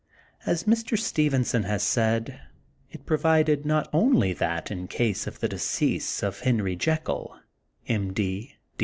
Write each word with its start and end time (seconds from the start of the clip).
As 0.47 0.63
Mr. 0.63 0.97
Stevenson 0.97 1.61
has 1.61 1.83
said, 1.83 2.41
it 2.89 3.05
provided 3.05 3.67
not 3.67 3.87
only 3.93 4.33
that 4.33 4.71
in 4.71 4.87
case 4.87 5.27
of 5.27 5.41
the 5.41 5.47
decease 5.47 6.23
of 6.23 6.39
Henry 6.39 6.75
Jekyll, 6.75 7.39
M. 7.87 8.11